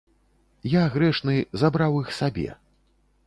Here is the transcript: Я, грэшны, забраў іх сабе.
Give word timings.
Я, 0.75 0.83
грэшны, 0.95 1.35
забраў 1.63 1.99
іх 2.05 2.09
сабе. 2.21 2.49